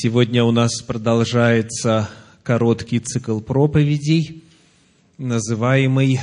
[0.00, 2.08] Сегодня у нас продолжается
[2.44, 4.44] короткий цикл проповедей,
[5.18, 6.20] называемый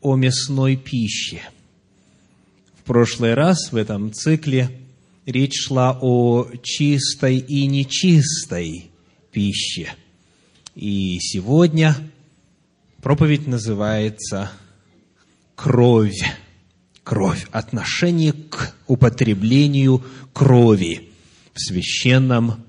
[0.00, 1.40] «О мясной пище».
[2.78, 4.70] В прошлый раз в этом цикле
[5.24, 8.88] речь шла о чистой и нечистой
[9.32, 9.92] пище.
[10.76, 11.96] И сегодня
[13.02, 14.52] проповедь называется
[15.56, 16.22] «Кровь».
[17.02, 17.48] Кровь.
[17.50, 21.08] Отношение к употреблению крови
[21.52, 22.65] в священном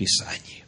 [0.00, 0.64] Писании.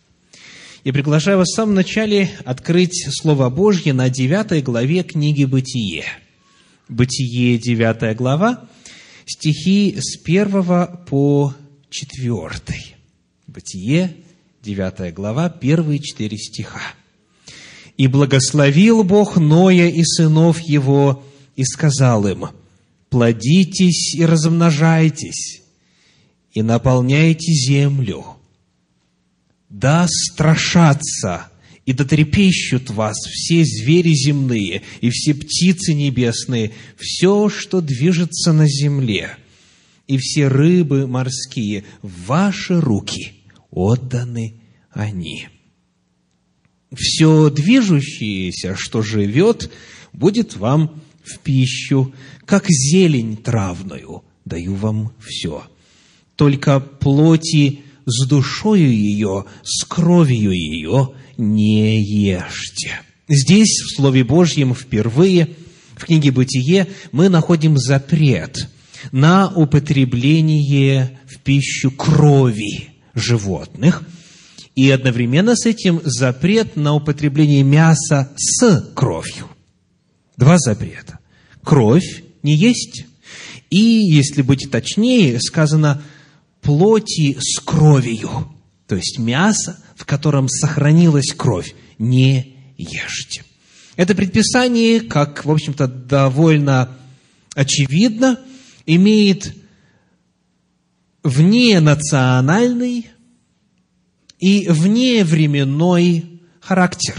[0.85, 6.05] Я приглашаю вас в самом начале открыть Слово Божье на 9 главе книги «Бытие».
[6.91, 8.69] Бытие, 9 глава,
[9.25, 11.55] стихи с 1 по
[11.89, 12.51] 4.
[13.47, 14.17] Бытие,
[14.63, 16.83] 9 глава, первые четыре стиха.
[17.97, 21.25] «И благословил Бог Ноя и сынов его,
[21.57, 22.49] и сказал им,
[23.09, 25.63] «Плодитесь и размножайтесь,
[26.53, 28.37] и наполняйте землю.
[29.73, 31.47] Да страшатся
[31.87, 39.39] и дотрепещут вас все звери земные и все птицы небесные, все, что движется на земле,
[40.07, 43.33] и все рыбы морские, в ваши руки
[43.71, 45.49] отданы они.
[46.95, 49.73] Все движущееся, что живет,
[50.13, 52.15] будет вам в пищу,
[52.45, 55.65] как зелень травную, даю вам все
[56.37, 63.01] только плоти с душою ее, с кровью ее не ешьте.
[63.29, 65.51] Здесь, в Слове Божьем, впервые,
[65.97, 68.69] в книге «Бытие», мы находим запрет
[69.11, 74.03] на употребление в пищу крови животных,
[74.75, 79.49] и одновременно с этим запрет на употребление мяса с кровью.
[80.37, 81.19] Два запрета.
[81.63, 83.05] Кровь не есть,
[83.71, 86.03] и, если быть точнее, сказано–
[86.63, 88.49] плоти с кровью,
[88.87, 93.45] то есть мясо, в котором сохранилась кровь, не ешьте.
[93.97, 96.97] Это предписание, как, в общем-то, довольно
[97.55, 98.41] очевидно,
[98.87, 99.55] имеет
[101.23, 103.09] вненациональный
[104.39, 107.15] и вневременной характер.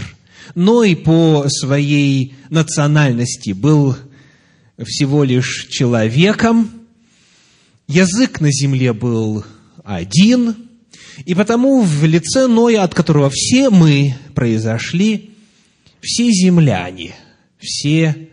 [0.54, 3.96] Но и по своей национальности был
[4.78, 6.70] всего лишь человеком–
[7.86, 9.44] язык на земле был
[9.84, 10.56] один,
[11.24, 15.30] и потому в лице Ноя, от которого все мы произошли,
[16.00, 17.14] все земляне,
[17.58, 18.28] все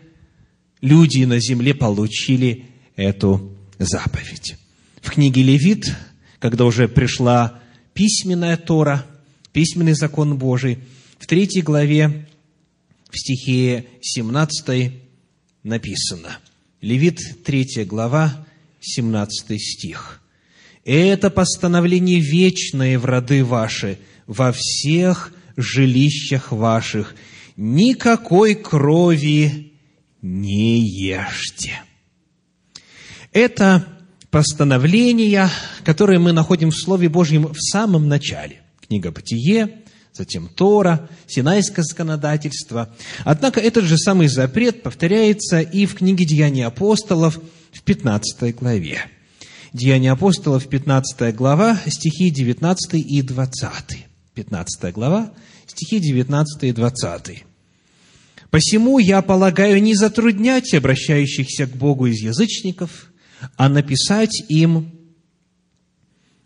[0.80, 4.56] люди на земле получили эту заповедь.
[5.00, 5.94] В книге Левит,
[6.38, 7.60] когда уже пришла
[7.94, 9.06] письменная Тора,
[9.52, 10.78] письменный закон Божий,
[11.18, 12.28] в третьей главе,
[13.10, 14.92] в стихе 17
[15.62, 16.38] написано.
[16.80, 18.46] Левит, третья глава,
[18.82, 20.20] 17 стих.
[20.84, 27.14] «Это постановление вечное в роды ваши, во всех жилищах ваших.
[27.56, 29.72] Никакой крови
[30.20, 31.82] не ешьте».
[33.32, 33.86] Это
[34.30, 35.48] постановления,
[35.84, 38.60] которые мы находим в Слове Божьем в самом начале.
[38.86, 39.82] Книга «Бытие»,
[40.12, 42.94] затем Тора, Синайское законодательство.
[43.24, 47.40] Однако этот же самый запрет повторяется и в книге «Деяния апостолов»,
[47.72, 49.00] в 15 главе.
[49.72, 54.06] Деяния апостолов, 15 глава, стихи 19 и 20.
[54.34, 55.32] 15 глава,
[55.66, 57.44] стихи 19 и 20.
[58.50, 63.10] «Посему я полагаю не затруднять обращающихся к Богу из язычников,
[63.56, 64.92] а написать им,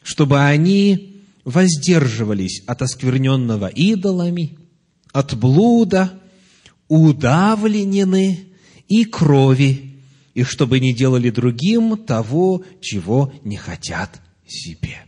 [0.03, 4.57] чтобы они воздерживались от оскверненного идолами,
[5.13, 6.13] от блуда,
[6.89, 8.47] удавленены
[8.89, 9.86] и крови,
[10.37, 14.99] и чтобы не делали другим того, чего не хотят себе.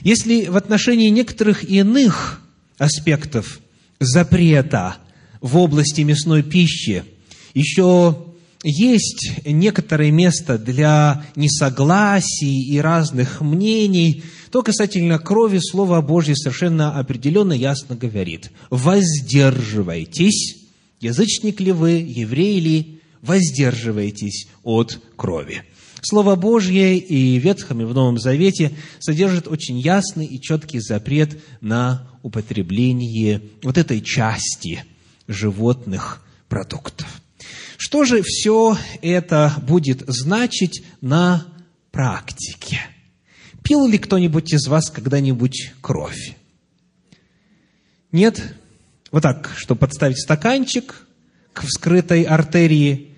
[0.00, 2.40] Если в отношении некоторых иных
[2.78, 3.60] аспектов
[4.00, 4.96] запрета
[5.42, 7.04] в области мясной пищи
[7.52, 8.24] еще
[8.64, 17.52] есть некоторое место для несогласий и разных мнений, то касательно крови Слово Божье совершенно определенно
[17.52, 18.50] ясно говорит.
[18.70, 20.56] Воздерживайтесь,
[21.00, 25.62] язычник ли вы, еврей ли, воздерживайтесь от крови.
[26.02, 31.40] Слово Божье и в Ветхом, и в Новом Завете содержит очень ясный и четкий запрет
[31.60, 34.84] на употребление вот этой части
[35.28, 37.06] животных продуктов.
[37.76, 41.46] Что же все это будет значить на
[41.92, 42.80] практике?
[43.62, 46.36] Пил ли кто-нибудь из вас когда-нибудь кровь?
[48.10, 48.56] Нет?
[49.12, 51.06] Вот так, чтобы подставить стаканчик
[51.52, 53.11] к вскрытой артерии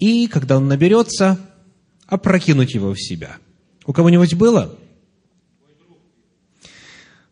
[0.00, 1.38] и, когда он наберется,
[2.06, 3.36] опрокинуть его в себя.
[3.86, 4.76] У кого-нибудь было?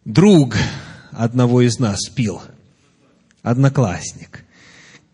[0.08, 0.56] друг
[1.12, 2.40] одного из нас пил,
[3.42, 4.44] одноклассник.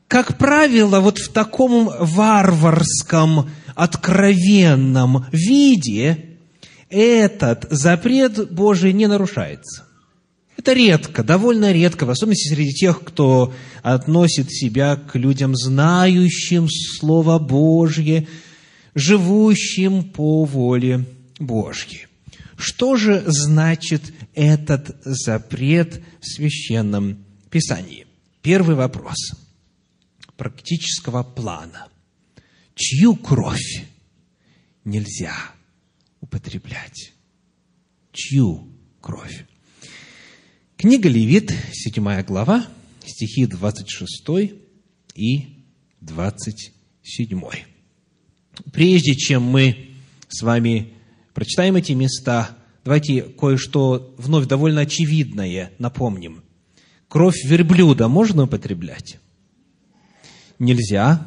[0.07, 6.39] Как правило, вот в таком варварском, откровенном виде
[6.89, 9.85] этот запрет Божий не нарушается.
[10.57, 13.53] Это редко, довольно редко, в особенности среди тех, кто
[13.83, 18.29] относит себя к людям, знающим Слово Божье,
[18.95, 21.07] живущим по воле
[21.39, 22.07] Божьей.
[22.57, 28.07] Что же значит этот запрет в Священном Писании?
[28.41, 29.17] Первый вопрос
[30.37, 31.89] практического плана.
[32.77, 33.85] Чью кровь
[34.85, 35.35] нельзя
[36.21, 37.13] употреблять?
[38.13, 38.69] Чью
[39.01, 39.47] кровь?
[40.77, 42.67] Книга Левит, 7 глава,
[43.07, 44.53] стихи 26
[45.15, 45.65] и
[46.01, 47.41] 27.
[48.73, 49.91] Прежде чем мы
[50.29, 50.93] с вами
[51.33, 56.43] прочитаем эти места, давайте кое-что вновь довольно очевидное напомним.
[57.09, 59.21] Кровь верблюда можно употреблять?
[60.59, 61.27] Нельзя.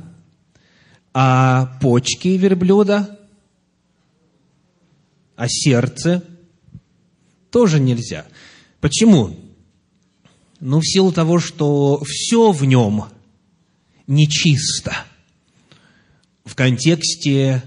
[1.14, 3.18] А почки верблюда?
[5.36, 6.24] А сердце?
[7.50, 8.26] Тоже нельзя.
[8.80, 9.36] Почему?
[10.60, 13.06] Ну, в силу того, что все в нем
[14.08, 14.96] нечисто.
[16.46, 17.64] В контексте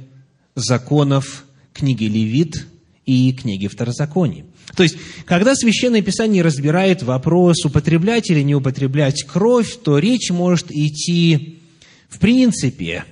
[0.54, 2.66] законов книги Левит
[3.06, 4.46] и книги Второзакония.
[4.74, 10.70] То есть, когда Священное Писание разбирает вопрос, употреблять или не употреблять кровь, то речь может
[10.70, 11.60] идти,
[12.08, 13.04] в принципе,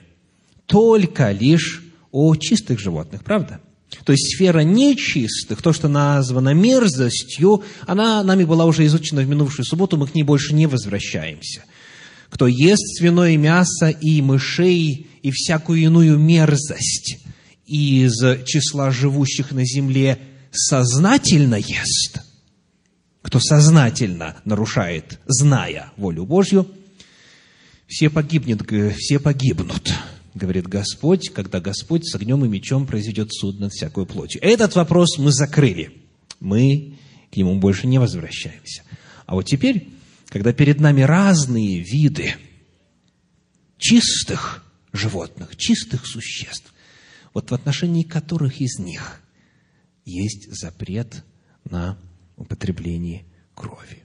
[0.67, 3.61] только лишь о чистых животных, правда?
[4.05, 9.65] То есть сфера нечистых, то, что названо мерзостью, она нами была уже изучена в минувшую
[9.65, 11.65] субботу, мы к ней больше не возвращаемся.
[12.29, 17.19] Кто ест свиное мясо и мышей, и всякую иную мерзость
[17.67, 18.13] из
[18.45, 20.19] числа живущих на земле
[20.51, 22.21] сознательно ест,
[23.23, 26.67] кто сознательно нарушает, зная волю Божью,
[27.87, 28.63] все погибнет,
[28.99, 29.93] все погибнут
[30.39, 34.43] говорит Господь, когда Господь с огнем и мечом произведет суд над всякой плотью.
[34.43, 35.93] Этот вопрос мы закрыли.
[36.41, 36.99] Мы
[37.31, 38.83] к нему больше не возвращаемся.
[39.27, 39.91] А вот теперь,
[40.29, 42.35] когда перед нами разные виды
[43.77, 46.73] чистых животных, чистых существ,
[47.35, 49.21] вот в отношении которых из них
[50.05, 51.25] есть запрет
[51.69, 51.99] на
[52.37, 54.05] употребление крови.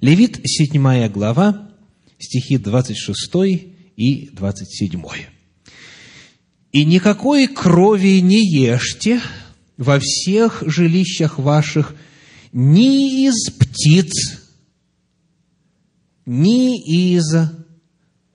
[0.00, 1.70] Левит, 7 глава,
[2.18, 3.30] стихи 26
[3.96, 5.31] и 27.
[6.72, 9.20] И никакой крови не ешьте
[9.76, 11.94] во всех жилищах ваших
[12.52, 14.40] ни из птиц,
[16.24, 17.24] ни из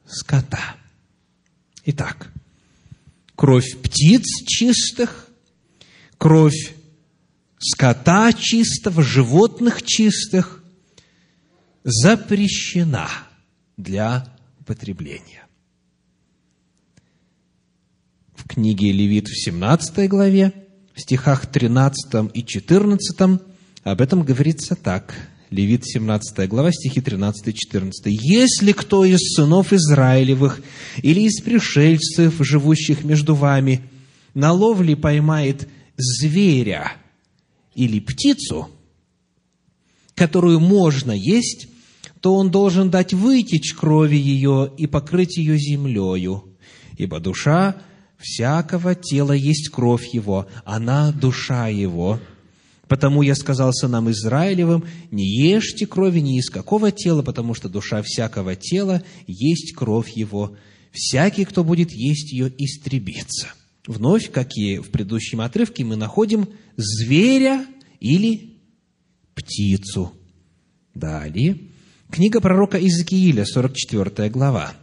[0.05, 0.75] скота.
[1.85, 2.31] Итак,
[3.35, 5.29] кровь птиц чистых,
[6.19, 6.75] кровь
[7.57, 10.63] скота чистого, животных чистых
[11.83, 13.09] запрещена
[13.77, 15.46] для употребления
[18.47, 20.53] книге Левит в 17 главе,
[20.95, 23.41] в стихах 13 и 14
[23.83, 25.13] об этом говорится так.
[25.49, 28.05] Левит 17 глава, стихи 13 и 14.
[28.07, 30.61] «Если кто из сынов Израилевых
[31.01, 33.81] или из пришельцев, живущих между вами,
[34.33, 36.93] на ловле поймает зверя
[37.75, 38.69] или птицу,
[40.15, 41.69] которую можно есть,
[42.19, 46.43] то он должен дать вытечь крови ее и покрыть ее землею,
[46.97, 47.77] ибо душа
[48.17, 52.19] всякого тела есть кровь его, она душа его.
[52.87, 58.01] Потому я сказал сынам Израилевым, не ешьте крови ни из какого тела, потому что душа
[58.01, 60.55] всякого тела есть кровь его.
[60.93, 63.49] Всякий, кто будет есть ее, истребится.
[63.85, 66.47] Вновь, как и в предыдущем отрывке, мы находим
[66.77, 67.65] зверя
[67.99, 68.57] или
[69.35, 70.13] птицу.
[70.93, 71.57] Далее.
[72.09, 74.73] Книга пророка Иезекииля, 44 глава,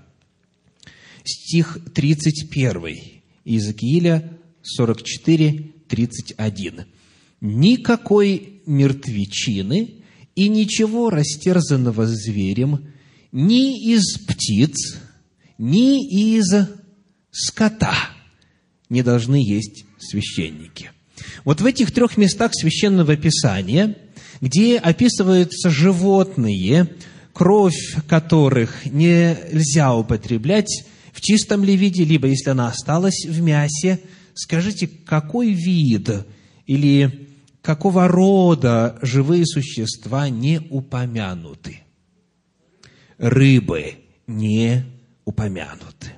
[1.24, 3.13] стих 31.
[3.44, 6.84] Иезекииля 44, 31.
[7.40, 9.96] «Никакой мертвечины
[10.34, 12.88] и ничего растерзанного зверем
[13.32, 14.98] ни из птиц,
[15.58, 16.46] ни из
[17.30, 17.94] скота
[18.88, 20.90] не должны есть священники».
[21.44, 23.96] Вот в этих трех местах Священного Писания,
[24.40, 26.88] где описываются животные,
[27.32, 30.84] кровь которых нельзя употреблять,
[31.24, 34.00] чистом ли виде, либо если она осталась в мясе,
[34.34, 36.10] скажите, какой вид
[36.66, 37.28] или
[37.62, 41.80] какого рода живые существа не упомянуты?
[43.16, 43.94] Рыбы
[44.26, 44.84] не
[45.24, 46.12] упомянуты.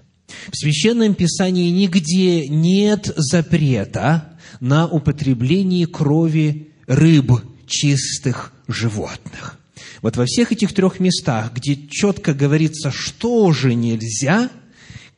[0.52, 7.32] В Священном Писании нигде нет запрета на употребление крови рыб
[7.66, 9.58] чистых животных.
[10.02, 14.50] Вот во всех этих трех местах, где четко говорится, что же нельзя,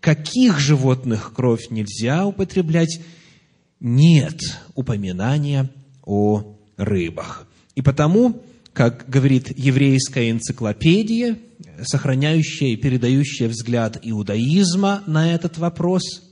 [0.08, 2.98] каких животных кровь нельзя употреблять,
[3.78, 4.40] нет
[4.74, 5.70] упоминания
[6.02, 7.46] о рыбах.
[7.74, 11.36] И потому, как говорит еврейская энциклопедия,
[11.82, 16.22] сохраняющая и передающая взгляд иудаизма на этот вопрос,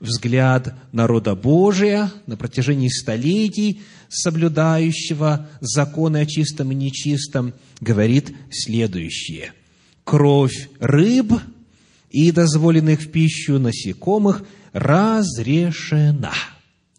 [0.00, 9.54] взгляд народа Божия на протяжении столетий, соблюдающего законы о чистом и нечистом, говорит следующее.
[10.04, 11.32] Кровь рыб
[12.14, 16.32] и дозволенных в пищу насекомых разрешена.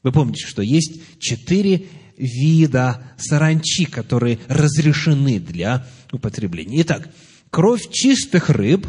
[0.03, 1.85] Вы помните, что есть четыре
[2.17, 6.81] вида саранчи, которые разрешены для употребления.
[6.81, 7.09] Итак,
[7.49, 8.87] кровь чистых рыб,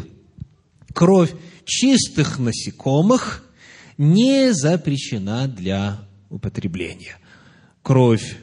[0.93, 1.31] кровь
[1.63, 3.45] чистых насекомых
[3.97, 7.15] не запрещена для употребления.
[7.81, 8.35] Кровь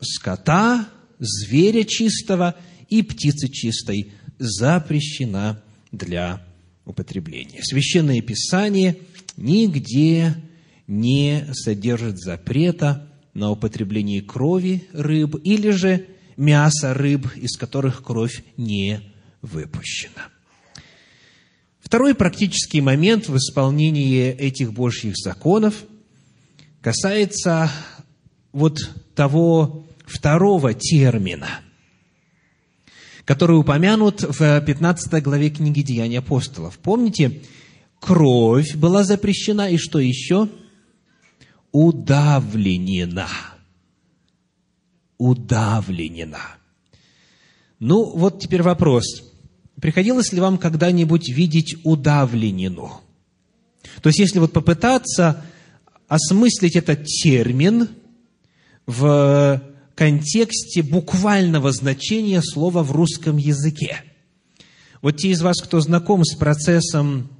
[0.00, 0.88] скота,
[1.20, 2.56] зверя чистого
[2.88, 5.62] и птицы чистой запрещена
[5.92, 6.44] для
[6.84, 7.62] употребления.
[7.62, 8.98] Священное Писание
[9.36, 10.34] нигде
[10.86, 19.00] не содержит запрета на употребление крови рыб или же мяса рыб, из которых кровь не
[19.40, 20.28] выпущена.
[21.80, 25.84] Второй практический момент в исполнении этих Божьих законов
[26.80, 27.70] касается
[28.52, 28.78] вот
[29.14, 31.60] того второго термина,
[33.24, 36.78] который упомянут в 15 главе книги Деяний апостолов.
[36.78, 37.42] Помните,
[38.00, 40.48] кровь была запрещена, и что еще?
[41.70, 43.28] Удавленена.
[45.18, 46.56] Удавленена.
[47.78, 49.24] Ну, вот теперь вопрос.
[49.80, 53.00] Приходилось ли вам когда-нибудь видеть удавленину?
[54.00, 55.44] То есть, если вот попытаться
[56.08, 57.88] осмыслить этот термин
[58.86, 59.62] в
[59.94, 64.02] контексте буквального значения слова в русском языке.
[65.00, 67.30] Вот те из вас, кто знаком с процессом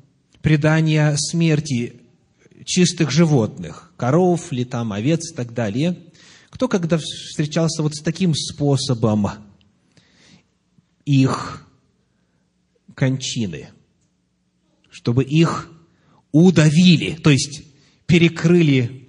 [0.40, 2.00] предания смерти
[2.64, 5.98] чистых животных, коров ли там, овец и так далее,
[6.50, 9.28] кто когда встречался вот с таким способом
[11.04, 11.66] их
[12.94, 13.70] кончины,
[14.90, 15.70] чтобы их
[16.30, 17.62] удавили, то есть
[18.06, 19.08] перекрыли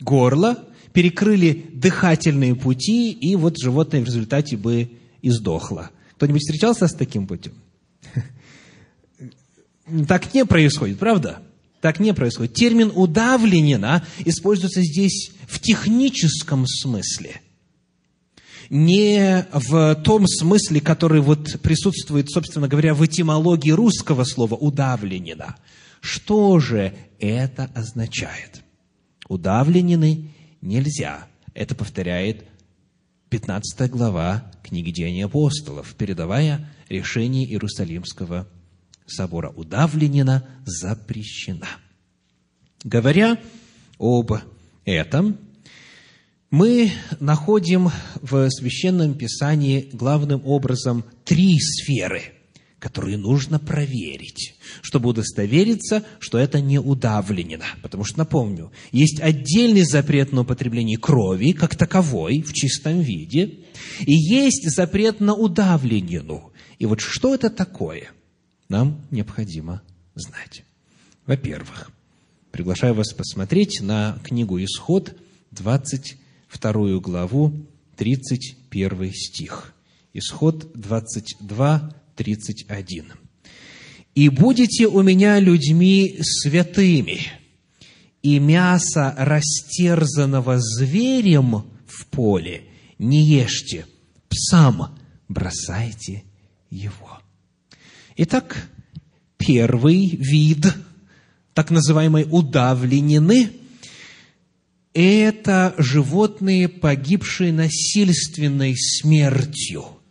[0.00, 4.90] горло, перекрыли дыхательные пути, и вот животное в результате бы
[5.22, 5.90] издохло.
[6.16, 7.52] Кто-нибудь встречался с таким путем?
[10.06, 11.42] Так не происходит, правда?
[11.80, 12.54] Так не происходит.
[12.54, 17.40] Термин «удавленина» используется здесь в техническом смысле–
[18.72, 25.56] не в том смысле, который вот присутствует, собственно говоря, в этимологии русского слова «удавленина».
[26.00, 28.62] Что же это означает?
[29.28, 30.30] Удавленины
[30.62, 31.26] нельзя.
[31.52, 32.46] Это повторяет
[33.28, 38.48] 15 глава книги Деяний апостолов, передавая решение Иерусалимского
[39.06, 39.50] собора.
[39.50, 41.68] Удавленина запрещена.
[42.84, 43.38] Говоря
[43.98, 44.32] об
[44.84, 45.38] этом,
[46.50, 47.90] мы находим
[48.20, 52.22] в Священном Писании главным образом три сферы,
[52.82, 57.64] которые нужно проверить, чтобы удостовериться, что это не удавленено.
[57.80, 63.60] Потому что, напомню, есть отдельный запрет на употребление крови, как таковой, в чистом виде,
[64.00, 66.52] и есть запрет на удавленину.
[66.80, 68.10] И вот что это такое,
[68.68, 69.80] нам необходимо
[70.16, 70.64] знать.
[71.24, 71.92] Во-первых,
[72.50, 75.14] приглашаю вас посмотреть на книгу «Исход»,
[75.52, 76.16] 20
[76.48, 77.52] вторую главу,
[77.96, 79.72] 31 стих.
[80.14, 83.12] Исход 22, 31.
[84.14, 87.18] «И будете у меня людьми святыми,
[88.22, 92.62] и мясо растерзанного зверем в поле
[92.98, 93.86] не ешьте,
[94.28, 94.96] псам
[95.28, 96.22] бросайте
[96.70, 97.18] его».
[98.16, 98.68] Итак,
[99.36, 100.66] первый вид
[101.54, 103.50] так называемой удавленины–
[104.94, 110.01] это животные, погибшие насильственной смертью.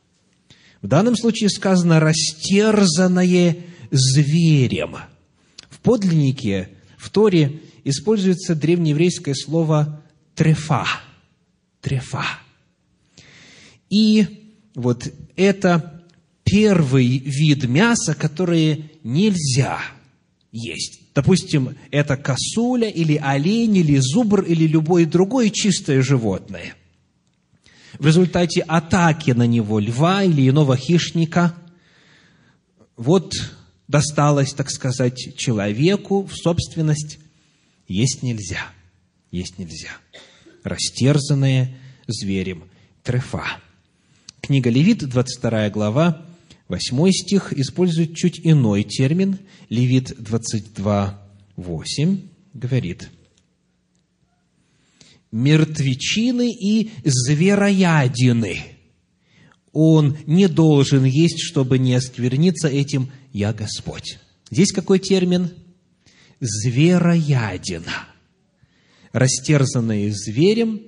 [0.81, 3.57] В данном случае сказано «растерзанное
[3.91, 4.97] зверем».
[5.69, 10.01] В подлиннике, в Торе, используется древнееврейское слово
[10.35, 10.85] «трефа».
[11.81, 12.25] Трефа.
[13.89, 14.25] И
[14.75, 16.03] вот это
[16.43, 19.79] первый вид мяса, который нельзя
[20.51, 20.99] есть.
[21.13, 26.75] Допустим, это косуля или олень, или зубр, или любое другое чистое животное.
[28.01, 31.53] В результате атаки на него льва или иного хищника,
[32.97, 33.35] вот
[33.87, 37.19] досталось, так сказать, человеку в собственность,
[37.87, 38.65] есть нельзя.
[39.29, 39.91] Есть нельзя.
[40.63, 41.77] Растерзанное
[42.07, 42.63] зверем
[43.03, 43.45] трефа.
[44.41, 46.25] Книга Левит, 22 глава,
[46.69, 49.37] 8 стих, использует чуть иной термин.
[49.69, 51.21] Левит 22,
[51.55, 52.21] 8
[52.55, 53.09] говорит–
[55.31, 58.63] мертвечины и звероядины.
[59.71, 64.19] Он не должен есть, чтобы не оскверниться этим «Я Господь».
[64.49, 65.51] Здесь какой термин?
[66.41, 68.07] Звероядина.
[69.13, 70.81] Растерзанные зверем,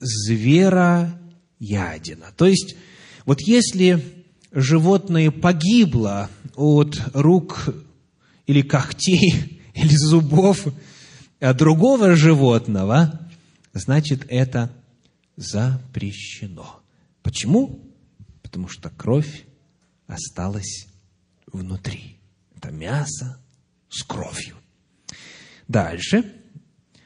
[0.00, 1.18] звероядина.
[2.36, 2.74] То есть,
[3.24, 4.02] вот если
[4.52, 7.68] животное погибло от рук
[8.46, 10.66] или когтей, или зубов
[11.40, 13.20] а другого животного,
[13.72, 14.70] значит, это
[15.36, 16.80] запрещено.
[17.22, 17.80] Почему?
[18.42, 19.46] Потому что кровь
[20.06, 20.86] осталась
[21.46, 22.16] внутри.
[22.56, 23.38] Это мясо
[23.88, 24.56] с кровью.
[25.68, 26.32] Дальше.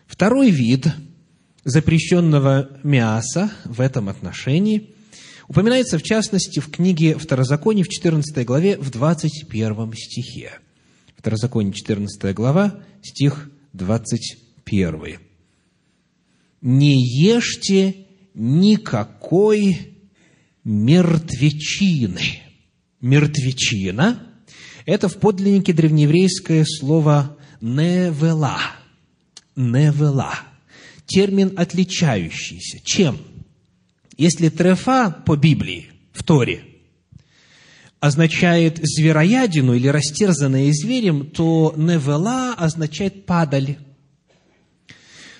[0.06, 0.88] Второй вид
[1.64, 4.94] запрещенного мяса в этом отношении
[5.48, 10.52] упоминается, в частности, в книге Второзакония в 14 главе, в 21 стихе.
[11.16, 15.18] Второзаконие, 14 глава, стих 21.
[16.60, 19.96] «Не ешьте никакой
[20.64, 22.40] мертвечины».
[23.00, 24.28] Мертвечина–
[24.86, 28.58] это в подлиннике древнееврейское слово «невела».
[29.56, 30.32] «Невела»–
[31.06, 32.78] термин отличающийся.
[32.84, 33.18] Чем?
[34.16, 36.64] Если трефа по Библии, в Торе–
[38.02, 43.76] означает звероядину или растерзанное зверем, то невела означает падаль.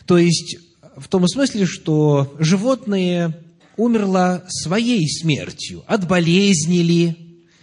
[0.06, 0.58] То есть,
[0.96, 3.36] в том смысле, что животное
[3.76, 7.16] умерло своей смертью, от болезни ли,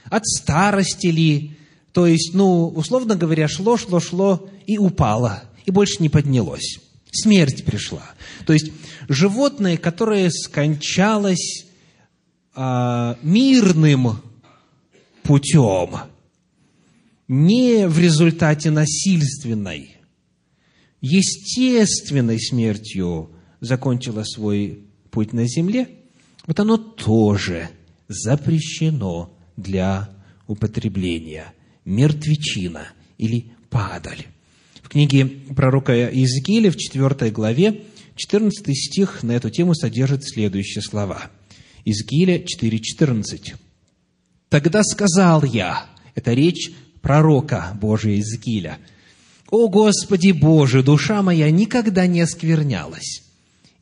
[0.10, 1.54] от старости ли,
[1.94, 6.80] то есть, ну, условно говоря, шло, шло, шло и упало, и больше не поднялось.
[7.10, 8.04] Смерть пришла.
[8.46, 8.74] То есть,
[9.08, 11.68] животное, которое скончалось
[12.54, 14.29] а, мирным
[15.30, 15.92] путем,
[17.28, 19.98] не в результате насильственной,
[21.02, 23.30] естественной смертью
[23.62, 25.88] закончило свой путь на земле,
[26.48, 27.70] вот оно тоже
[28.08, 30.10] запрещено для
[30.48, 31.54] употребления.
[31.86, 32.88] Мертвечина
[33.20, 34.26] или падаль.
[34.82, 37.84] В книге пророка Иезекииля в 4 главе
[38.16, 41.30] 14 стих на эту тему содержит следующие слова.
[41.86, 43.69] Иезекииля 4.14.
[44.50, 45.86] Тогда сказал я,
[46.16, 48.80] это речь пророка Божия Иезекииля,
[49.52, 53.24] «О Господи Боже, душа моя никогда не осквернялась,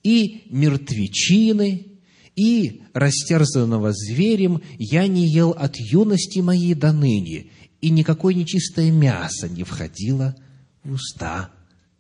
[0.03, 1.87] и мертвечины,
[2.35, 7.47] и растерзанного зверем я не ел от юности моей до ныне,
[7.81, 10.35] и никакое нечистое мясо не входило
[10.83, 11.49] в уста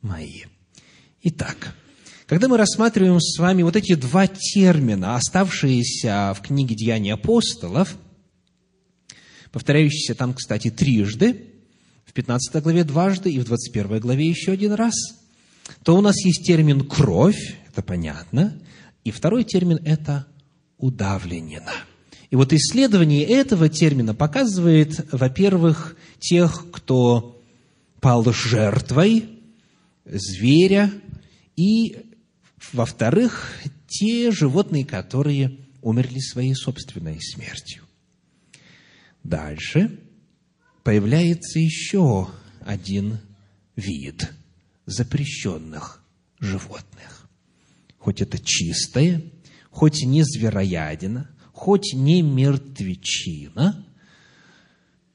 [0.01, 0.43] мои».
[1.23, 1.75] Итак,
[2.25, 7.97] когда мы рассматриваем с вами вот эти два термина, оставшиеся в книге «Деяния апостолов»,
[9.51, 11.45] повторяющийся там, кстати, трижды,
[12.05, 14.95] в 15 главе дважды и в 21 главе еще один раз,
[15.83, 18.57] то у нас есть термин «кровь», это понятно,
[19.03, 20.25] и второй термин– это
[20.77, 21.73] «удавленина».
[22.29, 27.41] И вот исследование этого термина показывает, во-первых, тех, кто
[28.01, 29.29] пал жертвой
[30.05, 30.91] зверя,
[31.55, 31.97] и,
[32.73, 33.49] во-вторых,
[33.87, 37.86] те животные, которые умерли своей собственной смертью.
[39.27, 39.99] Дальше
[40.85, 42.29] появляется еще
[42.61, 43.19] один
[43.75, 44.31] вид
[44.85, 46.01] запрещенных
[46.39, 47.27] животных.
[47.97, 49.21] Хоть это чистое,
[49.69, 53.85] хоть не звероядина, хоть не мертвечина,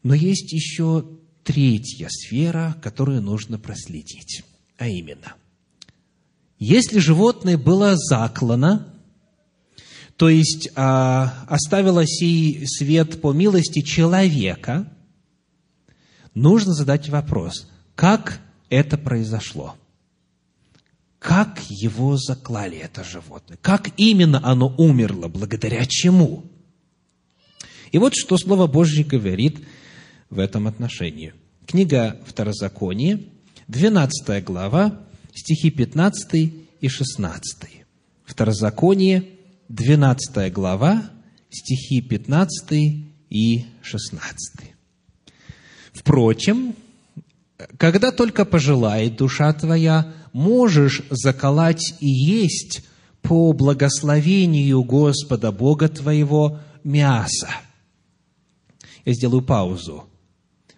[0.02, 1.08] но есть еще
[1.42, 4.44] третья сфера, которую нужно проследить.
[4.76, 5.36] А именно,
[6.58, 8.91] если животное было заклано
[10.22, 14.86] то есть а, оставила сей свет по милости человека,
[16.32, 18.38] нужно задать вопрос, как
[18.70, 19.74] это произошло?
[21.18, 23.58] Как его заклали, это животное?
[23.60, 25.26] Как именно оно умерло?
[25.26, 26.44] Благодаря чему?
[27.90, 29.58] И вот что Слово Божье говорит
[30.30, 31.34] в этом отношении.
[31.66, 33.18] Книга Второзакония,
[33.66, 35.00] 12 глава,
[35.34, 37.70] стихи 15 и 16.
[38.24, 39.32] Второзаконие,
[39.72, 41.10] 12 глава,
[41.48, 42.72] стихи 15
[43.30, 44.74] и 16.
[45.94, 46.74] Впрочем,
[47.78, 52.82] когда только пожелает душа твоя, можешь заколоть и есть
[53.22, 57.48] по благословению Господа Бога твоего мясо.
[59.06, 60.04] Я сделаю паузу.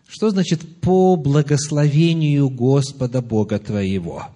[0.06, 4.28] Что значит по благословению Господа Бога твоего?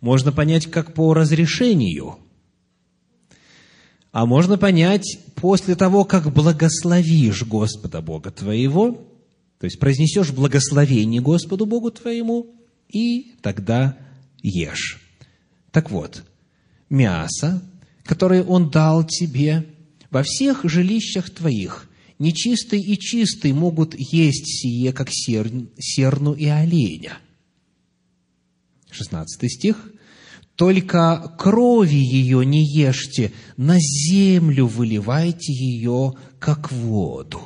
[0.00, 2.18] Можно понять как по разрешению,
[4.12, 8.92] а можно понять после того, как благословишь Господа Бога твоего,
[9.58, 12.54] то есть произнесешь благословение Господу Богу твоему,
[12.88, 13.98] и тогда
[14.42, 15.02] ешь.
[15.70, 16.24] Так вот,
[16.88, 17.62] мясо,
[18.04, 19.66] которое Он дал тебе,
[20.10, 27.18] во всех жилищах твоих, нечистый и чистый могут есть сие, как серну и оленя.
[28.96, 29.92] 16 стих.
[30.54, 37.42] Только крови ее не ешьте, на землю выливайте ее, как воду.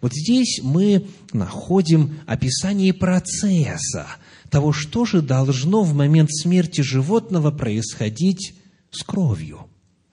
[0.00, 4.06] Вот здесь мы находим описание процесса,
[4.50, 8.54] того, что же должно в момент смерти животного происходить
[8.90, 9.66] с кровью.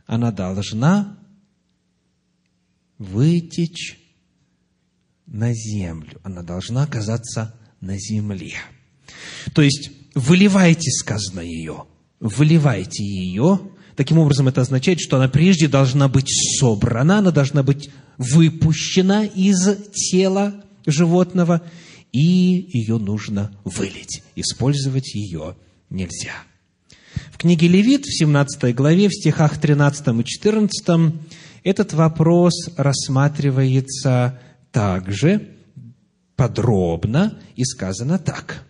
[0.05, 1.17] Она должна
[2.97, 3.99] вытечь
[5.25, 6.19] на землю.
[6.23, 8.55] Она должна оказаться на земле.
[9.53, 11.85] То есть, выливайте, сказано ее,
[12.19, 13.59] выливайте ее.
[13.95, 19.77] Таким образом, это означает, что она прежде должна быть собрана, она должна быть выпущена из
[19.93, 20.53] тела
[20.85, 21.61] животного,
[22.11, 24.23] и ее нужно вылить.
[24.35, 25.55] Использовать ее
[25.89, 26.33] нельзя.
[27.31, 31.13] В книге Левит, в 17 главе, в стихах 13 и 14,
[31.63, 34.39] этот вопрос рассматривается
[34.71, 35.49] также
[36.35, 38.65] подробно и сказано так.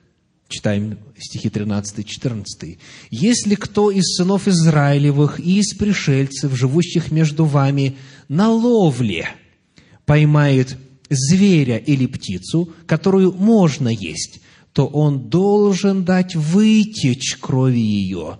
[0.48, 2.78] Читаем стихи 13 и 14.
[3.10, 9.30] «Если кто из сынов Израилевых и из пришельцев, живущих между вами, на ловле
[10.06, 10.78] поймает
[11.10, 14.42] зверя или птицу, которую можно есть,
[14.74, 18.40] то он должен дать вытечь крови ее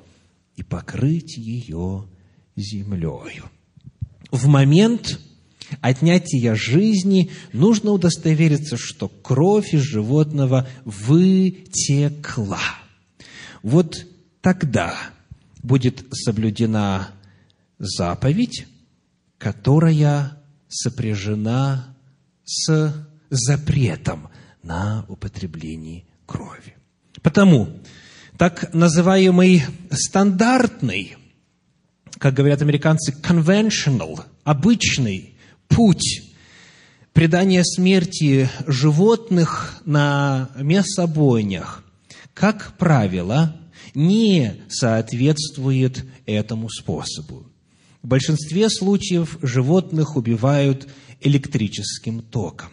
[0.56, 2.06] и покрыть ее
[2.56, 3.50] землею.
[4.32, 5.20] В момент
[5.82, 12.60] отнятия жизни нужно удостовериться, что кровь из животного вытекла.
[13.62, 14.06] Вот
[14.42, 14.96] тогда
[15.62, 17.10] будет соблюдена
[17.80, 18.68] заповедь,
[19.38, 21.96] которая сопряжена
[22.44, 24.30] с запретом
[24.62, 26.76] на употребление крови.
[27.22, 27.82] Потому
[28.38, 31.18] так называемый стандартный,
[32.18, 35.33] как говорят американцы, conventional, обычный
[35.68, 36.34] путь
[37.14, 41.84] предания смерти животных на мясобойнях,
[42.34, 43.56] как правило,
[43.94, 47.46] не соответствует этому способу.
[48.02, 50.90] В большинстве случаев животных убивают
[51.22, 52.70] электрическим током.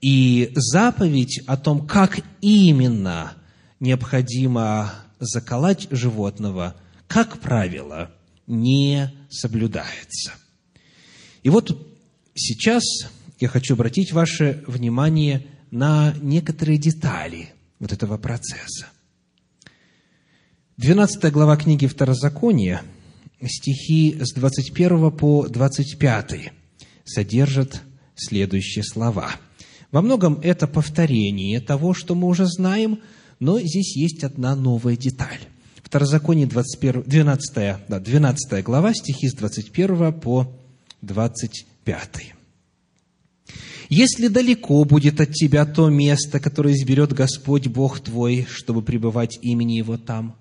[0.00, 3.34] И заповедь о том, как именно
[3.80, 8.10] необходимо заколоть животного, как правило,
[8.46, 10.32] не соблюдается.
[11.42, 11.76] И вот
[12.34, 12.82] сейчас
[13.40, 17.50] я хочу обратить ваше внимание на некоторые детали
[17.80, 18.86] вот этого процесса.
[20.76, 22.82] 12 глава книги Второзакония,
[23.44, 26.52] стихи с 21 по 25
[27.04, 27.82] содержат
[28.14, 29.32] следующие слова.
[29.90, 33.00] Во многом это повторение того, что мы уже знаем,
[33.40, 35.40] но здесь есть одна новая деталь.
[35.82, 37.54] Второзаконие 21, 12,
[37.88, 40.61] да, 12 глава, стихи с 21 по
[41.02, 42.34] 25.
[43.88, 49.74] «Если далеко будет от тебя то место, которое изберет Господь Бог твой, чтобы пребывать имени
[49.74, 50.36] Его там,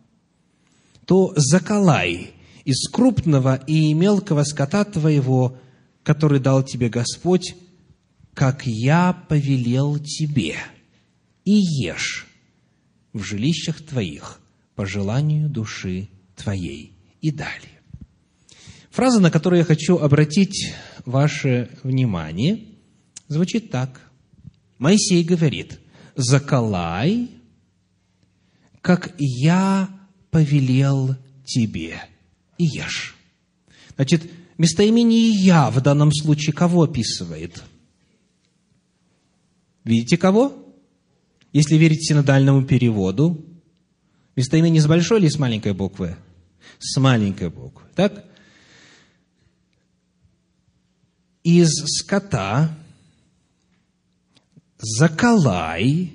[1.06, 2.32] то заколай
[2.64, 5.58] из крупного и мелкого скота твоего–
[6.04, 7.56] который дал тебе Господь,
[8.34, 10.58] как я повелел тебе,
[11.46, 12.28] и ешь
[13.14, 14.40] в жилищах твоих
[14.76, 16.94] по желанию души твоей.
[17.22, 17.81] И далее.
[18.92, 20.74] Фраза, на которую я хочу обратить
[21.06, 22.66] ваше внимание,
[23.28, 24.02] звучит так.
[24.78, 25.80] Моисей говорит,
[26.16, 27.30] «Заколай,
[28.82, 29.90] как я
[30.30, 32.02] повелел тебе,
[32.58, 33.16] и ешь».
[33.96, 34.24] Значит,
[34.62, 37.64] Местоимение «я» в данном случае кого описывает?
[39.84, 40.54] Видите кого?
[41.52, 43.44] Если верить синодальному переводу,
[44.36, 46.16] местоимение с большой или с маленькой буквы?
[46.78, 47.88] С маленькой буквы.
[47.96, 48.24] Так?
[51.44, 52.78] Из скота
[54.78, 56.14] заколай,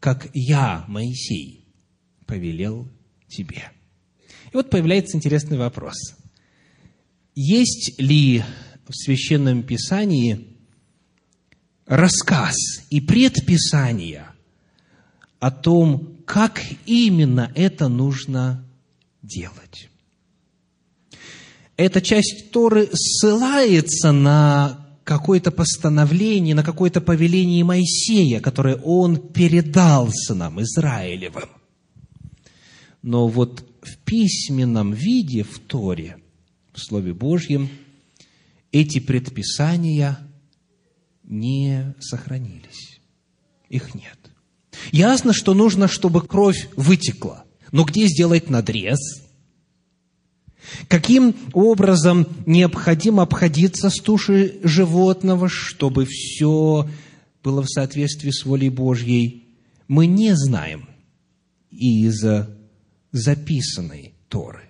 [0.00, 1.66] как я, Моисей,
[2.26, 2.88] повелел
[3.28, 3.70] тебе.
[4.52, 5.94] И вот появляется интересный вопрос–
[7.40, 8.42] есть ли
[8.88, 10.56] в Священном Писании
[11.86, 12.56] рассказ
[12.90, 14.26] и предписание
[15.38, 18.68] о том, как именно это нужно
[19.22, 19.87] делать.
[21.78, 30.60] Эта часть Торы ссылается на какое-то постановление, на какое-то повеление Моисея, которое он передал сынам
[30.60, 31.48] Израилевым.
[33.00, 36.16] но вот в письменном виде, в Торе,
[36.74, 37.70] в Слове Божьем,
[38.72, 40.18] эти предписания
[41.22, 42.98] не сохранились.
[43.68, 44.18] Их нет.
[44.90, 47.44] Ясно, что нужно, чтобы кровь вытекла.
[47.70, 49.27] Но где сделать надрез?
[50.88, 56.88] Каким образом необходимо обходиться с тушей животного, чтобы все
[57.42, 59.44] было в соответствии с волей Божьей,
[59.86, 60.88] мы не знаем
[61.70, 62.24] из
[63.12, 64.62] записанной Торы.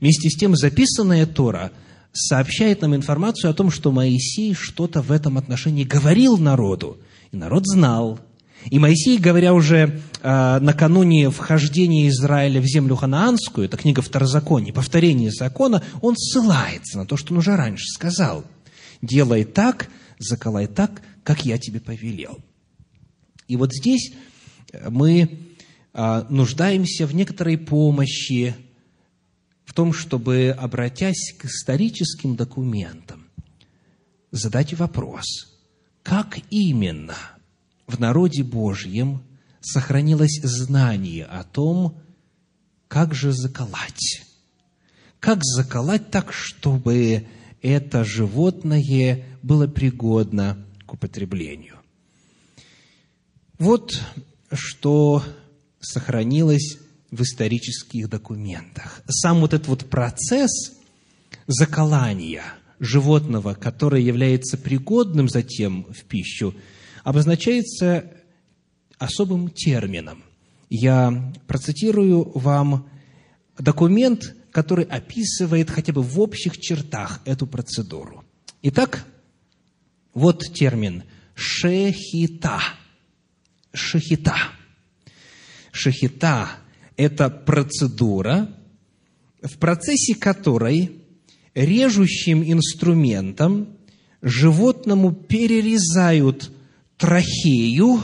[0.00, 1.70] Вместе с тем, записанная Тора
[2.12, 6.98] сообщает нам информацию о том, что Моисей что-то в этом отношении говорил народу,
[7.30, 8.20] и народ знал–
[8.70, 15.30] и Моисей, говоря уже э, накануне вхождения Израиля в землю ханаанскую, это книга Второзакония, повторение
[15.30, 18.44] закона, он ссылается на то, что он уже раньше сказал.
[19.00, 22.38] «Делай так, заколай так, как я тебе повелел».
[23.48, 24.12] И вот здесь
[24.88, 25.38] мы
[25.92, 28.54] э, нуждаемся в некоторой помощи
[29.64, 33.26] в том, чтобы, обратясь к историческим документам,
[34.30, 35.24] задать вопрос,
[36.02, 37.16] как именно–
[37.92, 39.22] в народе Божьем
[39.60, 42.00] сохранилось знание о том,
[42.88, 44.22] как же заколоть.
[45.20, 47.26] Как заколоть так, чтобы
[47.60, 51.76] это животное было пригодно к употреблению.
[53.58, 54.00] Вот
[54.50, 55.22] что
[55.80, 56.78] сохранилось
[57.10, 59.02] в исторических документах.
[59.08, 60.72] Сам вот этот вот процесс
[61.46, 62.42] заколания
[62.80, 66.54] животного, которое является пригодным затем в пищу,
[67.02, 68.10] обозначается
[68.98, 70.22] особым термином.
[70.70, 72.88] Я процитирую вам
[73.58, 78.24] документ, который описывает хотя бы в общих чертах эту процедуру.
[78.62, 79.04] Итак,
[80.14, 81.02] вот термин
[81.34, 82.60] шехита.
[83.72, 84.36] Шехита.
[85.72, 86.50] Шехита–
[86.96, 88.48] это процедура,
[89.42, 91.02] в процессе которой
[91.54, 93.76] режущим инструментом
[94.20, 96.52] животному перерезают
[97.02, 98.00] трахею,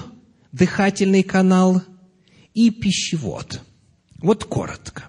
[0.50, 1.82] дыхательный канал
[2.52, 3.60] и пищевод.
[4.20, 5.04] Вот коротко.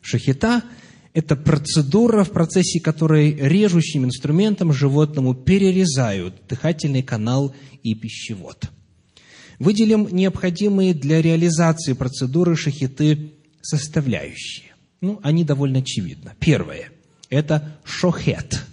[0.00, 0.62] Шахита–
[1.12, 8.70] это процедура, в процессе которой режущим инструментом животному перерезают дыхательный канал и пищевод.
[9.58, 14.74] Выделим необходимые для реализации процедуры шахиты составляющие.
[15.02, 16.32] Ну, они довольно очевидны.
[16.40, 16.92] Первое–
[17.28, 18.64] это шохет.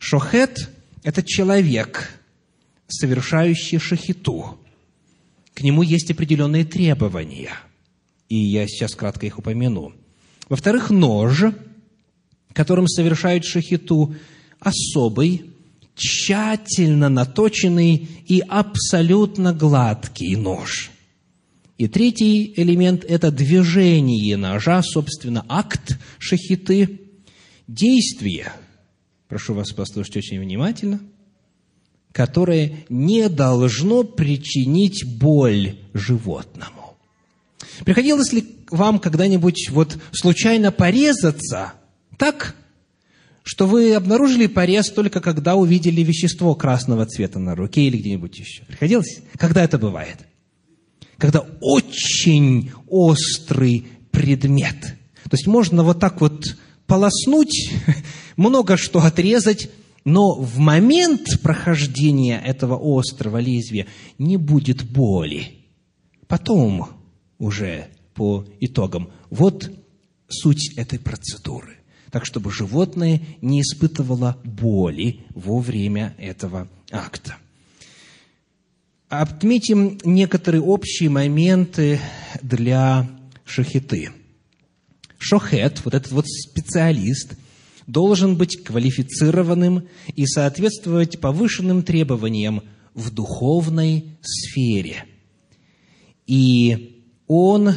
[0.00, 0.68] Шохет–
[1.04, 2.10] это человек,
[2.88, 4.58] совершающий шахиту.
[5.54, 7.50] К нему есть определенные требования,
[8.28, 9.94] и я сейчас кратко их упомяну.
[10.48, 11.44] Во-вторых, нож,
[12.52, 14.14] которым совершают шахиту,
[14.60, 15.50] особый,
[15.94, 20.90] тщательно наточенный и абсолютно гладкий нож.
[21.78, 27.00] И третий элемент– это движение ножа, собственно, акт шахиты,
[27.66, 28.52] действие.
[29.28, 31.00] Прошу вас послушать очень внимательно–
[32.16, 36.96] которое не должно причинить боль животному.
[37.84, 41.74] Приходилось ли вам когда-нибудь вот случайно порезаться
[42.16, 42.56] так,
[43.42, 48.64] что вы обнаружили порез только когда увидели вещество красного цвета на руке или где-нибудь еще?
[48.64, 49.18] Приходилось?
[49.36, 50.16] Когда это бывает?
[51.18, 54.80] Когда очень острый предмет.
[55.24, 57.74] То есть можно вот так вот полоснуть,
[58.38, 59.68] много что отрезать,
[60.06, 63.88] но в момент прохождения этого острого лезвия
[64.18, 65.66] не будет боли.
[66.28, 66.90] Потом
[67.38, 69.10] уже по итогам.
[69.30, 69.68] Вот
[70.28, 71.78] суть этой процедуры.
[72.12, 77.34] Так, чтобы животное не испытывало боли во время этого акта.
[79.08, 81.98] Отметим некоторые общие моменты
[82.42, 83.10] для
[83.44, 84.12] шахиты.
[85.18, 87.34] Шохет, вот этот вот специалист–
[87.86, 92.62] должен быть квалифицированным и соответствовать повышенным требованиям
[92.94, 95.04] в духовной сфере.
[96.26, 97.74] И он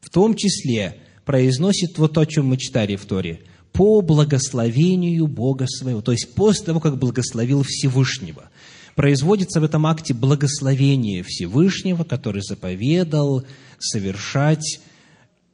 [0.00, 3.40] в том числе произносит вот то, о чем мы читали в Торе,
[3.72, 8.50] по благословению Бога своего, то есть после того, как благословил Всевышнего.
[8.94, 13.44] Производится в этом акте благословение Всевышнего, который заповедал
[13.78, 14.80] совершать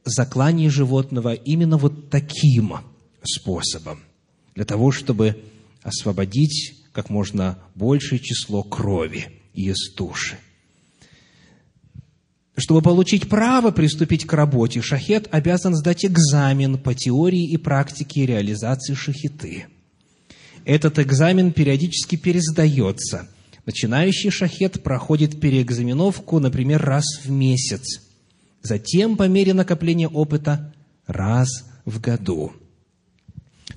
[0.03, 2.73] заклание животного именно вот таким
[3.35, 4.03] способом,
[4.55, 5.41] для того, чтобы
[5.83, 10.37] освободить как можно большее число крови из туши.
[12.59, 18.95] Чтобы получить право приступить к работе, шахет обязан сдать экзамен по теории и практике реализации
[18.95, 19.67] шахиты.
[20.65, 23.29] Этот экзамен периодически пересдается.
[23.65, 28.01] Начинающий шахет проходит переэкзаменовку, например, раз в месяц.
[28.61, 30.73] затем, по мере накопления опыта,
[31.07, 32.51] раз в году.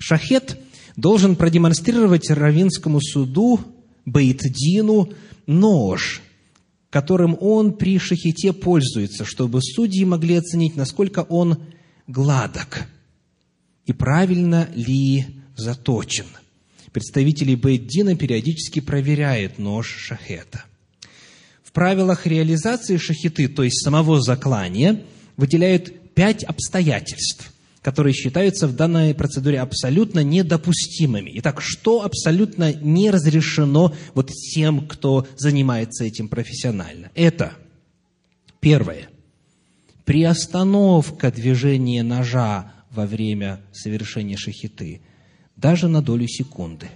[0.03, 0.59] Шахет
[0.97, 3.61] должен продемонстрировать Равинскому суду,
[4.05, 5.13] Бейтдину,
[5.47, 6.23] нож,
[6.91, 11.59] которым он при шахите пользуется, чтобы судьи могли оценить, насколько он
[12.09, 12.89] гладок
[13.87, 16.27] и правильно ли заточен.
[16.91, 20.65] Представители Бейддина периодически проверяют нож шахета.
[21.63, 25.05] В правилах реализации шахиты, то есть самого заклания,
[25.37, 31.33] выделяют пять обстоятельств, которые считаются в данной процедуре абсолютно недопустимыми.
[31.35, 37.11] Итак, что абсолютно не разрешено вот тем, кто занимается этим профессионально?
[37.15, 37.55] Это
[38.61, 39.09] первое.
[40.05, 45.01] Приостановка движения ножа во время совершения шахиты,
[45.57, 46.89] даже на долю секунды.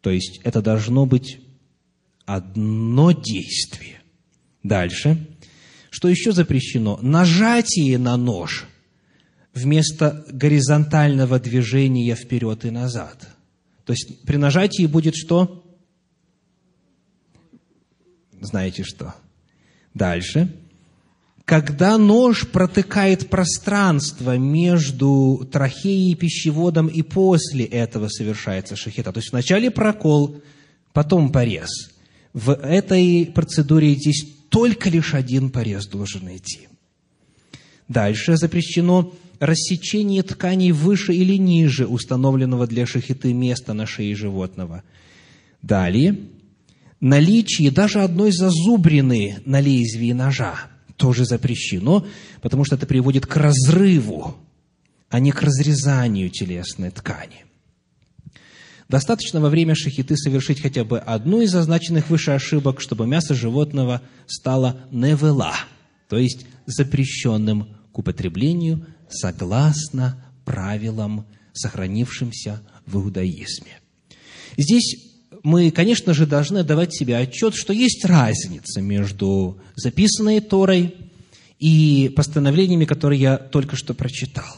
[0.00, 1.40] То есть это должно быть
[2.24, 4.00] одно действие.
[4.62, 5.26] Дальше.
[5.90, 6.98] Что еще запрещено?
[7.02, 8.69] Нажатие на нож
[9.54, 13.28] вместо горизонтального движения вперед и назад.
[13.84, 15.64] То есть при нажатии будет что?
[18.40, 19.14] Знаете что?
[19.94, 20.52] Дальше
[21.50, 29.10] когда нож протыкает пространство между трахеей и пищеводом, и после этого совершается шахита.
[29.10, 30.40] То есть вначале прокол,
[30.92, 31.90] потом порез.
[32.32, 36.68] В этой процедуре здесь только лишь один порез должен идти.
[37.88, 44.84] Дальше запрещено рассечение тканей выше или ниже установленного для шахиты места на шее животного.
[45.62, 46.16] Далее,
[47.00, 50.54] наличие даже одной зазубрины на лезвии ножа–
[51.00, 52.06] тоже запрещено,
[52.42, 54.36] потому что это приводит к разрыву,
[55.08, 57.46] а не к разрезанию телесной ткани.
[58.88, 64.02] Достаточно во время шахиты совершить хотя бы одну из означенных выше ошибок, чтобы мясо животного
[64.26, 65.54] стало невела,
[66.08, 73.80] то есть запрещенным к употреблению согласно правилам, сохранившимся в иудаизме.
[74.56, 75.10] Здесь
[75.42, 80.96] мы, конечно же, должны давать себе отчет, что есть разница между записанной Торой
[81.58, 84.56] и постановлениями, которые я только что прочитал.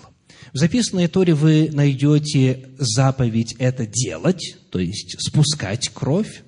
[0.53, 6.43] В записанной Торе вы найдете заповедь это делать, то есть спускать кровь,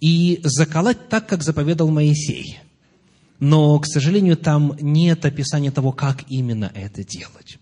[0.00, 2.58] и заколоть так, как заповедал Моисей.
[3.38, 7.58] Но, к сожалению, там нет описания того, как именно это делать.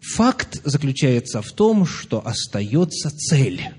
[0.00, 3.62] Факт заключается в том, что остается цель–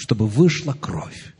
[0.00, 1.34] чтобы вышла кровь.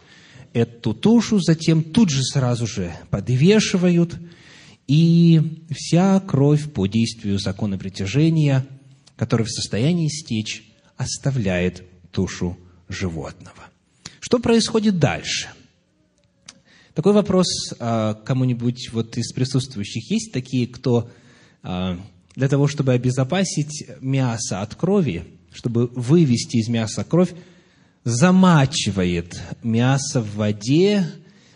[0.53, 4.19] Эту тушу затем тут же сразу же подвешивают,
[4.87, 8.67] и вся кровь по действию закона притяжения,
[9.17, 10.65] который в состоянии стечь,
[10.97, 13.71] оставляет тушу животного.
[14.21, 15.49] Что происходит дальше?
[17.01, 17.47] Такой вопрос
[17.79, 21.09] а, кому-нибудь вот из присутствующих есть такие, кто
[21.63, 21.99] а,
[22.37, 27.33] для того, чтобы обезопасить мясо от крови, чтобы вывести из мяса кровь,
[28.05, 31.07] замачивает мясо в воде,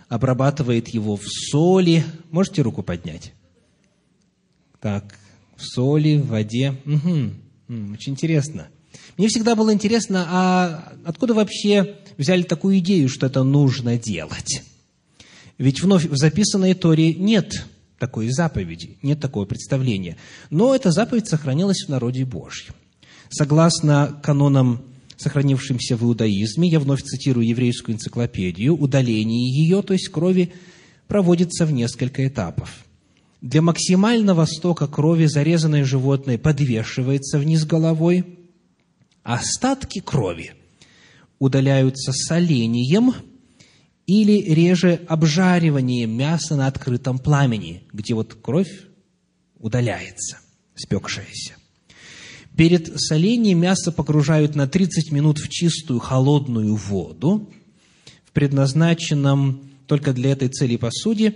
[0.08, 2.06] обрабатывает его в соли.
[2.30, 3.34] Можете руку поднять?
[4.80, 5.14] Так,
[5.58, 6.74] в соли, в воде.
[6.86, 7.92] Угу.
[7.92, 8.68] Очень интересно.
[9.18, 14.62] Мне всегда было интересно, а откуда вообще взяли такую идею, что это нужно делать?
[15.58, 17.66] Ведь вновь в записанной Торе нет
[17.98, 20.16] такой заповеди, нет такого представления.
[20.50, 22.74] Но эта заповедь сохранилась в народе Божьем.
[23.30, 24.82] Согласно канонам
[25.16, 30.52] сохранившимся в иудаизме, я вновь цитирую еврейскую энциклопедию, удаление ее, то есть крови,
[31.06, 32.84] проводится в несколько этапов.
[33.40, 38.24] Для максимального стока крови зарезанное животное подвешивается вниз головой,
[39.22, 40.52] а остатки крови
[41.38, 43.14] удаляются солением
[44.06, 48.86] или реже обжариванием мяса на открытом пламени, где вот кровь
[49.58, 50.38] удаляется,
[50.74, 51.54] спекшаяся.
[52.56, 57.50] Перед солением мясо погружают на 30 минут в чистую холодную воду,
[58.24, 61.34] в предназначенном только для этой цели посуде,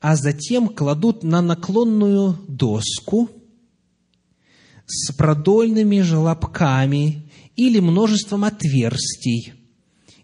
[0.00, 3.30] а затем кладут на наклонную доску
[4.86, 9.54] с продольными желобками или множеством отверстий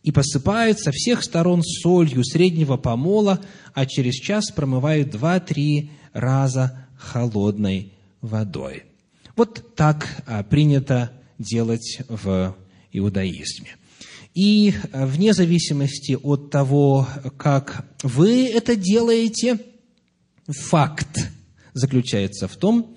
[0.03, 3.41] и посыпают со всех сторон солью среднего помола,
[3.75, 8.85] а через час промывают два-три раза холодной водой.
[9.37, 12.55] Вот так а, принято делать в
[12.93, 13.77] иудаизме.
[14.35, 19.59] И а, вне зависимости от того, как вы это делаете,
[20.47, 21.31] факт
[21.73, 22.97] заключается в том,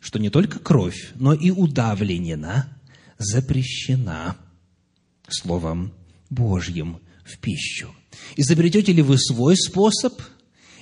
[0.00, 2.68] что не только кровь, но и удавленина
[3.18, 4.36] запрещена
[5.28, 5.92] Словом
[6.30, 7.94] Божьим в пищу.
[8.36, 10.20] Изобретете ли вы свой способ,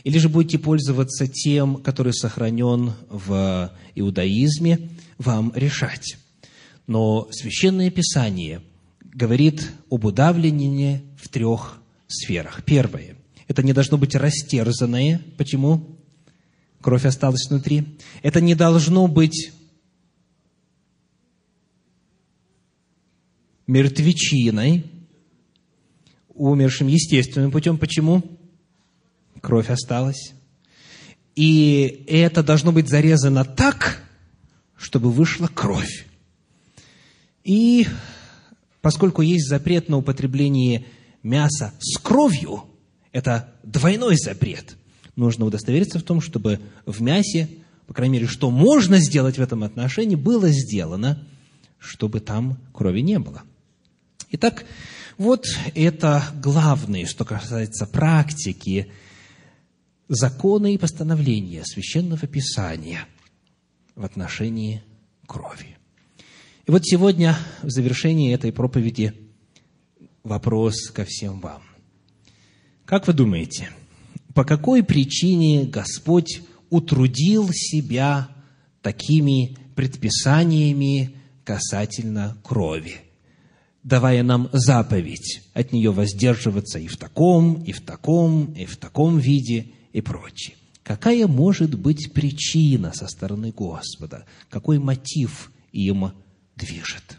[0.04, 6.16] или же будете пользоваться тем, который сохранен в иудаизме, вам решать.
[6.86, 8.62] Но Священное Писание
[9.00, 12.64] говорит об удавлении в трех сферах.
[12.64, 13.16] Первое–
[13.48, 15.20] это не должно быть растерзанное.
[15.36, 15.98] Почему?
[16.80, 17.98] Кровь осталась внутри.
[18.22, 19.52] Это не должно быть
[23.66, 24.84] мертвечиной,
[26.50, 27.78] умершим естественным путем.
[27.78, 28.22] Почему?
[29.40, 30.32] Кровь осталась.
[31.34, 34.02] И это должно быть зарезано так,
[34.76, 36.06] чтобы вышла кровь.
[37.44, 37.86] И
[38.80, 40.84] поскольку есть запрет на употребление
[41.22, 42.64] мяса с кровью,
[43.12, 44.76] это двойной запрет.
[45.16, 47.48] Нужно удостовериться в том, чтобы в мясе,
[47.86, 51.26] по крайней мере, что можно сделать в этом отношении, было сделано,
[51.78, 53.42] чтобы там крови не было.
[54.34, 54.64] Итак,
[55.18, 58.90] вот это главное, что касается практики,
[60.08, 63.06] законы и постановления Священного Писания
[63.94, 64.82] в отношении
[65.26, 65.76] крови.
[66.66, 69.12] И вот сегодня, в завершении этой проповеди,
[70.22, 71.62] вопрос ко всем вам.
[72.86, 73.68] Как вы думаете,
[74.32, 78.30] по какой причине Господь утрудил себя
[78.80, 83.11] такими предписаниями касательно крови?
[83.82, 89.18] Давая нам заповедь от нее воздерживаться и в таком, и в таком, и в таком
[89.18, 90.56] виде, и прочее.
[90.82, 94.24] Какая может быть причина со стороны Господа?
[94.50, 96.12] Какой мотив им
[96.56, 97.18] движет?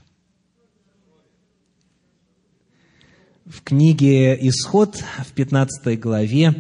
[3.45, 6.55] В книге «Исход» в 15 главе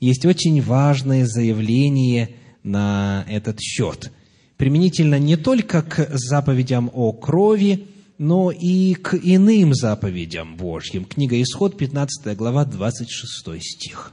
[0.00, 4.12] есть очень важное заявление на этот счет.
[4.58, 7.86] Применительно не только к заповедям о крови,
[8.18, 11.04] но и к иным заповедям Божьим.
[11.04, 14.12] Книга Исход, 15 глава, 26 стих.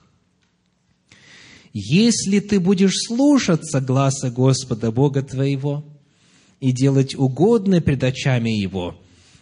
[1.74, 5.84] «Если ты будешь слушаться гласа Господа Бога твоего
[6.60, 8.96] и делать угодное пред очами Его,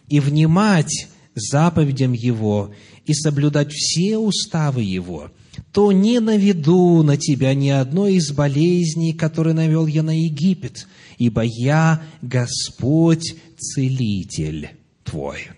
[0.08, 2.72] и внимать заповедям Его,
[3.04, 5.30] и соблюдать все уставы Его,
[5.72, 10.86] то не наведу на тебя ни одной из болезней, которые навел я на Египет,
[11.22, 14.70] ибо я Господь Целитель
[15.04, 15.50] твой.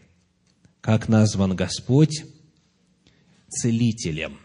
[0.82, 2.24] Как назван Господь?
[3.48, 4.36] Целителем.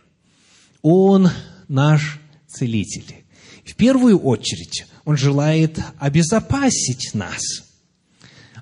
[0.81, 1.29] Он
[1.67, 3.25] наш Целитель.
[3.65, 7.41] В первую очередь Он желает обезопасить нас,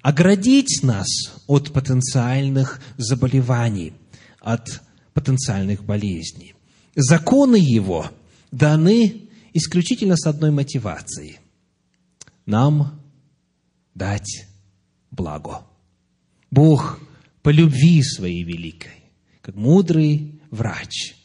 [0.01, 1.07] оградить нас
[1.45, 3.93] от потенциальных заболеваний,
[4.39, 4.81] от
[5.13, 6.55] потенциальных болезней.
[6.95, 8.09] Законы Его
[8.49, 11.37] даны исключительно с одной мотивацией–
[12.47, 12.99] нам
[13.93, 14.47] дать
[15.11, 15.61] благо.
[16.49, 16.99] Бог
[17.43, 19.03] по любви своей великой,
[19.41, 21.15] как мудрый врач,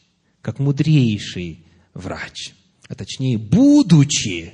[0.41, 1.65] как мудрейший
[1.95, 2.53] врач,
[2.87, 4.53] а точнее, будучи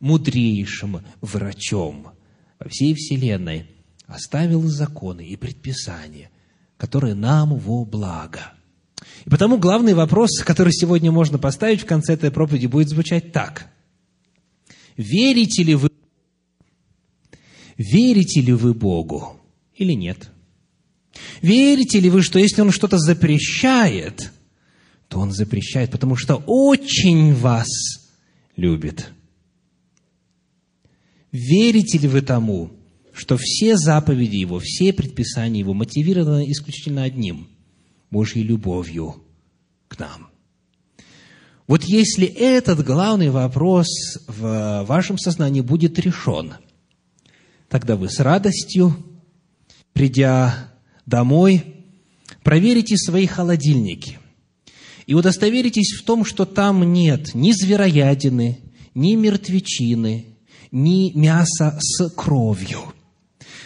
[0.00, 2.08] мудрейшим врачом
[2.58, 3.70] во всей Вселенной,
[4.06, 6.30] оставил законы и предписания,
[6.76, 8.52] которые нам во благо–
[9.24, 13.70] и потому главный вопрос, который сегодня можно поставить в конце этой проповеди, будет звучать так.
[14.96, 15.90] Верите ли вы,
[17.78, 19.40] верите ли вы Богу
[19.74, 20.30] или нет?
[21.40, 24.32] Верите ли вы, что если Он что-то запрещает,
[25.08, 27.68] то Он запрещает, потому что очень вас
[28.56, 29.10] любит?
[31.32, 32.70] Верите ли вы тому,
[33.14, 37.48] что все заповеди Его, все предписания Его мотивированы исключительно одним–
[38.10, 39.22] Божьей любовью
[39.88, 40.28] к нам.
[41.66, 43.88] Вот если этот главный вопрос
[44.26, 46.54] в вашем сознании будет решен,
[47.68, 48.96] тогда вы с радостью,
[49.92, 50.72] придя
[51.06, 51.84] домой,
[52.42, 54.18] проверите свои холодильники
[55.06, 58.58] и удостоверитесь в том, что там нет ни звероядины,
[58.94, 60.26] ни мертвечины,
[60.70, 62.80] ни мяса с кровью.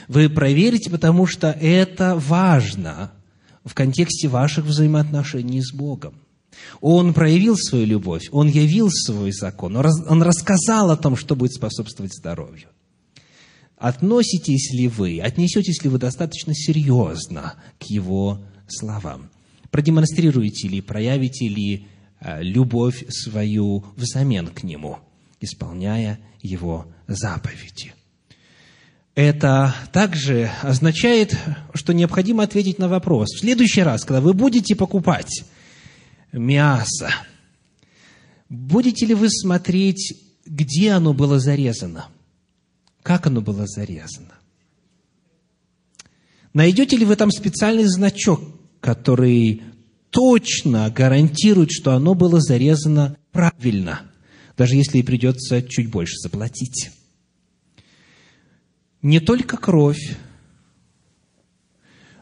[0.09, 3.12] Вы проверите, потому что это важно–
[3.64, 6.14] в контексте ваших взаимоотношений с Богом.
[6.80, 12.14] Он проявил свою любовь, Он явил свой закон, Он рассказал о том, что будет способствовать
[12.14, 12.68] здоровью.
[13.83, 19.28] Относитесь ли вы, отнесетесь ли вы достаточно серьезно к Его словам?
[19.72, 21.89] Продемонстрируете ли, проявите ли
[22.20, 24.99] э, любовь свою взамен к Нему,
[25.41, 27.93] исполняя Его заповеди?
[29.16, 31.37] Это также означает,
[31.74, 33.35] что необходимо ответить на вопрос.
[33.35, 35.43] В следующий раз, когда вы будете покупать
[36.30, 37.11] мясо,
[38.49, 40.14] будете ли вы смотреть,
[40.47, 42.07] где оно было зарезано?
[43.03, 44.34] Как оно было зарезано?
[46.53, 48.40] Найдете ли вы там специальный значок,
[48.80, 49.62] который
[50.11, 54.03] точно гарантирует, что оно было зарезано правильно,
[54.57, 56.90] даже если и придется чуть больше заплатить.
[59.00, 60.16] Не только кровь,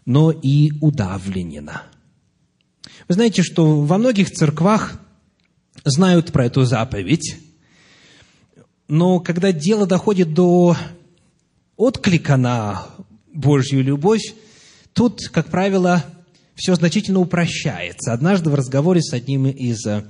[0.06, 1.82] но и удавленина.
[3.08, 5.00] Вы знаете, что во многих церквах
[5.84, 7.36] знают про эту заповедь,
[8.91, 10.76] но когда дело доходит до
[11.76, 12.86] отклика на
[13.32, 14.34] Божью любовь,
[14.93, 16.05] тут, как правило,
[16.57, 18.12] все значительно упрощается.
[18.12, 20.05] Однажды в разговоре с одним из э,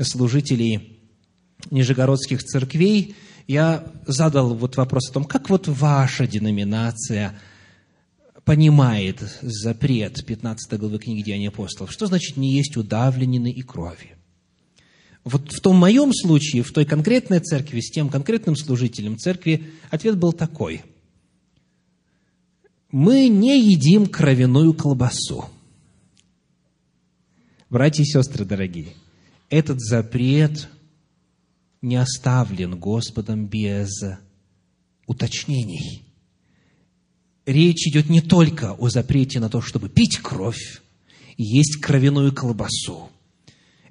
[0.00, 0.98] служителей
[1.70, 3.14] нижегородских церквей
[3.46, 7.38] я задал вот вопрос о том, как вот ваша деноминация
[8.44, 11.92] понимает запрет 15 главы книги Деяния апостолов.
[11.92, 14.16] Что значит не есть удавленины и крови?
[15.24, 20.18] Вот в том моем случае, в той конкретной церкви, с тем конкретным служителем церкви, ответ
[20.18, 20.82] был такой.
[22.90, 25.46] Мы не едим кровяную колбасу.
[27.70, 28.94] Братья и сестры дорогие,
[29.48, 30.68] этот запрет
[31.80, 33.90] не оставлен Господом без
[35.06, 36.02] уточнений.
[37.46, 40.82] Речь идет не только о запрете на то, чтобы пить кровь
[41.36, 43.11] и есть кровяную колбасу.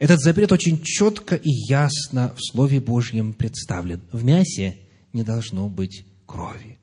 [0.02, 4.02] Этот запрет очень четко и ясно в Слове Божьем представлен.
[4.12, 4.78] В мясе
[5.14, 6.80] не должно быть крови.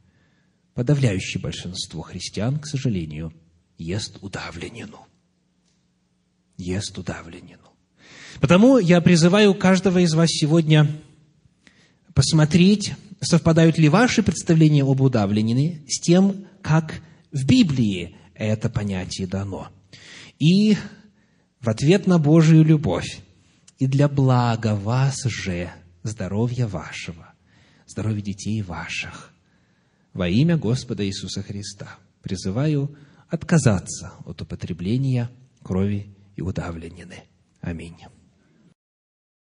[0.75, 3.33] Подавляющее большинство христиан, к сожалению,
[3.77, 5.09] ест удавленину
[6.59, 7.63] ест удавленину.
[8.41, 10.89] Потому я призываю каждого из вас сегодня
[12.15, 17.01] посмотреть, совпадают ли ваши представления об удавленине с тем, как
[17.33, 19.69] в Библии это понятие дано.
[20.39, 20.77] И
[21.61, 23.21] в ответ на Божию любовь
[23.79, 25.71] и для блага вас же,
[26.03, 27.33] здоровья вашего,
[27.87, 29.33] здоровья детей ваших,
[30.13, 32.97] во имя Господа Иисуса Христа призываю
[33.29, 35.31] отказаться от употребления
[35.63, 37.25] крови и удавленины.
[37.61, 37.97] Аминь.